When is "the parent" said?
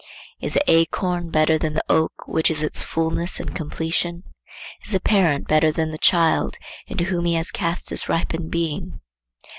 4.93-5.47